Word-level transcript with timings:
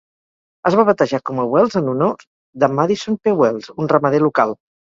Es 0.69 0.77
va 0.79 0.85
batejar 0.87 1.19
com 1.29 1.41
a 1.43 1.45
Wells 1.51 1.77
en 1.81 1.93
honor 1.93 2.25
de 2.65 2.73
Madison 2.81 3.21
P. 3.23 3.37
Wells, 3.43 3.73
un 3.85 3.93
ramader 3.97 4.27
local. 4.29 4.61